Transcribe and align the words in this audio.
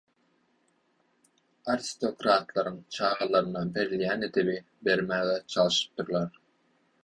aristokratlaryň 1.73 2.81
çagalaryna 2.97 3.63
berilýän 3.77 4.29
edebi 4.31 4.59
bermäge 4.89 5.39
çalşypdyrlar. 5.53 6.45